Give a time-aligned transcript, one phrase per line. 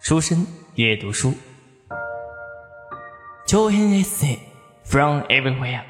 [0.00, 0.46] 书生
[0.76, 1.34] 阅读书，
[3.46, 4.38] 長編エッセイ
[4.86, 5.82] from everywhere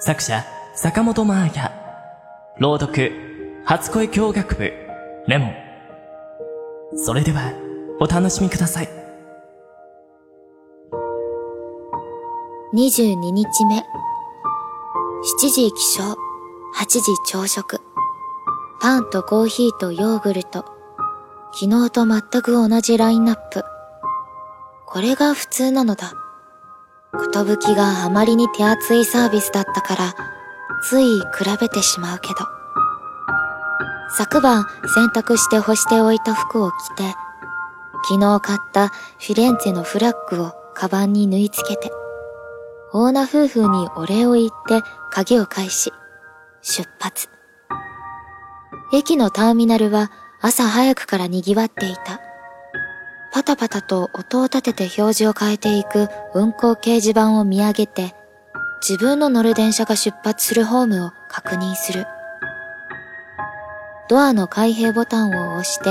[0.00, 0.44] 作者
[0.74, 1.72] 坂本真綾
[2.58, 3.12] 朗読
[3.64, 4.72] 初恋教学部
[5.28, 5.54] レモン。
[6.96, 7.52] それでは
[8.00, 8.88] お楽しみください。
[12.74, 13.76] 22日目。
[13.78, 16.16] 7時起床
[16.76, 17.80] 8時朝食。
[18.80, 20.64] パンとコーヒーとヨーグルト
[21.52, 23.64] 昨日と全く同じラインナップ。
[24.86, 26.12] これが普通なのだ。
[27.12, 30.14] ことぶきがあまりに手厚いサービスだったから、
[30.82, 31.24] つい比
[31.60, 32.34] べてしまうけど。
[34.16, 34.64] 昨晩
[34.94, 37.14] 洗濯して干しておいた服を着て、
[38.08, 41.90] 昨日買ったフィレンツェのフラッグをカバンに縫い付けて、
[42.92, 45.92] オーナ夫婦にお礼を言って鍵を返し、
[46.62, 47.28] 出発。
[48.92, 50.10] 駅のターミナルは
[50.42, 52.20] 朝早くから賑わっていた。
[53.30, 58.14] パタパタと音を立てて表示を変えていく運行掲示板を見上げて、
[58.80, 62.06] 自分の乗る電車が出発するホームを確認する。
[64.08, 65.90] ドアの開閉ボタンを押して、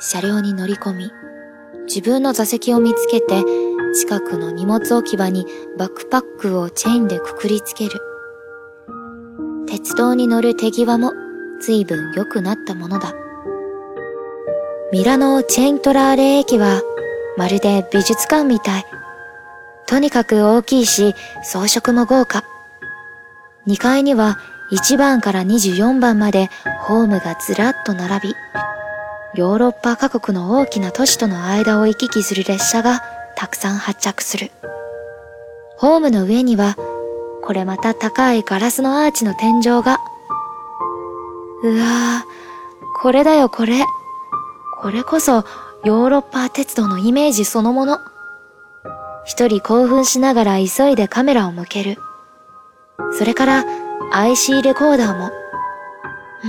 [0.00, 1.12] 車両に乗り込み、
[1.86, 3.44] 自分の座席を見つけて、
[3.94, 5.46] 近くの荷物置き場に
[5.78, 8.00] バックパックをチェーンでくくりつける。
[9.68, 11.12] 鉄道に乗る手際も
[11.60, 13.14] 随分良くなったものだ。
[14.92, 16.80] ミラノチェントラーレ駅は
[17.36, 18.86] まるで美術館みたい。
[19.86, 22.44] とにかく大きいし装飾も豪華。
[23.66, 24.38] 2階には
[24.70, 26.50] 1番から24番まで
[26.82, 28.34] ホームがずらっと並び、
[29.34, 33.02] ヨーロッパ各国の大きな都市との間を行き来する列車が
[33.34, 34.52] たくさん発着する。
[35.78, 36.76] ホームの上には、
[37.42, 39.98] これまた高いガラスのアーチの天井が。
[41.62, 43.84] うわぁ、これだよこれ。
[44.80, 45.44] これこそ
[45.84, 47.98] ヨーロッパ鉄道のイメージそのもの。
[49.24, 51.98] 一人興奮しながら急いでカメラを向ける。
[53.18, 53.64] それから
[54.12, 55.30] IC レコーダーも。
[56.44, 56.48] う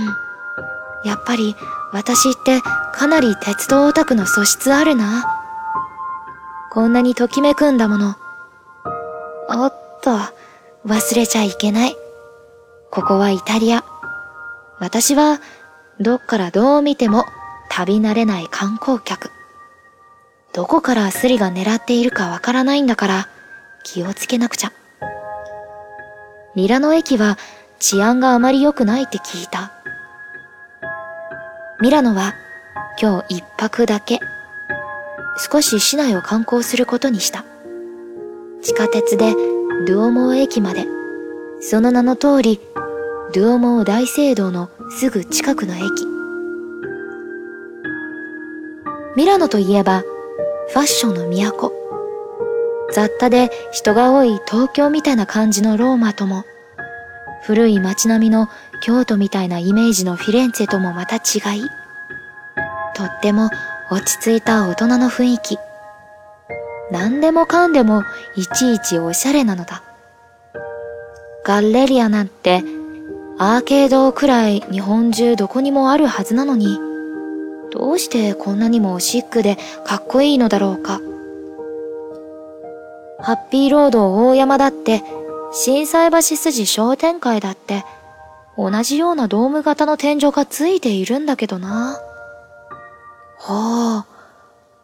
[1.06, 1.08] ん。
[1.08, 1.54] やっぱり
[1.92, 2.60] 私って
[2.92, 5.24] かなり鉄道オタクの素質あるな。
[6.70, 8.16] こんなにときめくんだもの。
[9.50, 10.18] おっと、
[10.86, 11.96] 忘れちゃいけない。
[12.90, 13.84] ここはイタリア。
[14.78, 15.40] 私は
[15.98, 17.24] どっからどう見ても
[17.68, 19.30] 旅慣れない観光客。
[20.52, 23.28] どこからスリが狙っているかわからないんだから
[23.84, 24.72] 気をつけなくちゃ。
[26.54, 27.38] ミラノ駅は
[27.78, 29.72] 治安があまり良くないって聞いた。
[31.80, 32.34] ミラノは
[33.00, 34.18] 今日一泊だけ。
[35.50, 37.44] 少し市内を観光することにした。
[38.62, 39.34] 地下鉄で
[39.86, 40.86] ドゥオモ駅まで。
[41.60, 42.60] その名の通り、
[43.32, 46.17] ドゥオモ大聖堂のすぐ近くの駅。
[49.18, 50.04] ミラノといえば、
[50.68, 51.72] ファッションの都。
[52.92, 56.44] 雑多で人が多い東京みたいな感じのローマとも、
[57.42, 58.46] 古い街並みの
[58.80, 61.62] 京都みたいなイメージのフィレンツェともまた違い、
[62.94, 63.50] とっても
[63.90, 65.58] 落ち着いた大人の雰囲気。
[66.92, 68.04] 何でもかんでも
[68.36, 69.82] いちいちおしゃれなのだ。
[71.44, 72.62] ガッレリアなんて
[73.36, 76.78] アーケードくらい日本中どこにもあるはずなのに、
[77.70, 81.00] どうしてこんなにもシックでかっこいいのだろうか。
[83.20, 85.02] ハッピーロード大山だって、
[85.52, 87.84] 震災橋筋商店会だって、
[88.56, 91.98] 同じようなドーム型の天井がついているんだけどな。
[93.38, 94.04] ほう、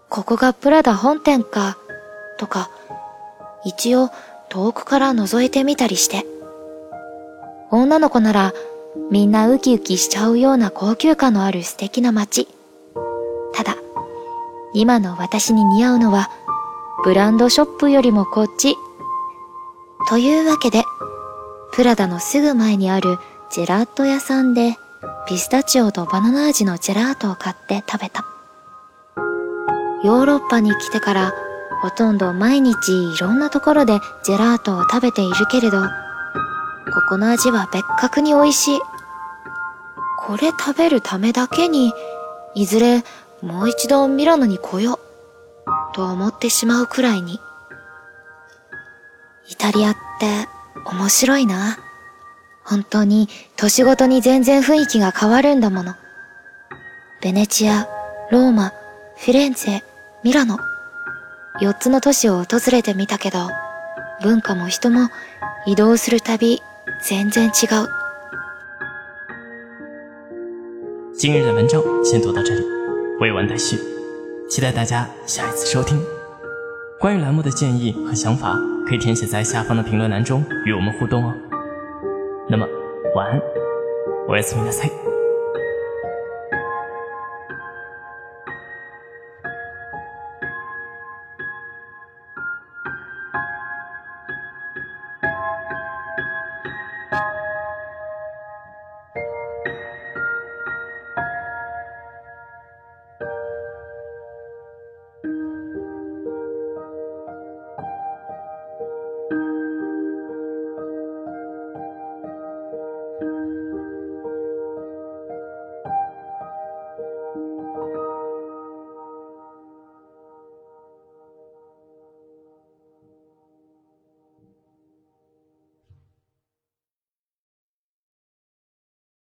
[0.09, 1.77] ここがプラダ本店か、
[2.39, 2.71] とか、
[3.65, 4.11] 一応
[4.49, 6.27] 遠くから覗いてみたりして。
[7.71, 8.53] 女の子なら
[9.11, 12.47] みんなウキウキしちゃうような高級感のある素敵な街。
[14.75, 16.31] 今の私に似合うのは、
[17.05, 18.77] ブランドショップよりもこっち。
[20.09, 20.83] というわけで、
[21.73, 23.19] プラダのすぐ前にある
[23.51, 24.77] ジェラート屋さんで、
[25.29, 28.25] ピスタチオとバナナ味のジェラートを買って食べた。
[30.03, 31.33] ヨーロッパに来てから、
[31.81, 35.89] ほとんど毎日いろんなところでジェラートを食べているけれど、こ
[37.11, 38.81] この味は別格に美味しい。
[40.27, 41.93] これ食べるためだけに、
[42.55, 43.05] いずれ
[43.45, 44.99] もう一度ミラノに来よう、
[45.95, 47.39] と思ってしまうくらいに。
[49.51, 50.49] イタリアって
[50.87, 51.77] 面白いな。
[52.65, 55.95] 本当に年ごとに全然雰囲気が変わるんだもの。
[57.21, 57.87] ベネチア、
[58.31, 58.73] ローマ、
[59.19, 59.83] フィレンツェ、
[60.23, 60.59] ミラノ。
[61.61, 63.51] 四つの都市を訪れてみたけど、
[64.23, 65.11] 文化も人も
[65.67, 66.63] 移動するたび
[67.07, 67.89] 全然違う。
[71.23, 72.84] 今日的文章先读到这里。
[73.21, 73.79] 未完待续。
[74.49, 76.01] 期待大家下一次收听。
[76.99, 78.59] 关于栏目的建议和想法，
[78.89, 81.33] 可以填写在下方的评论栏中与我们互动哦。
[82.49, 82.67] 那么，
[83.15, 83.41] 晚安，
[84.29, 85.04] 我是米纳塞。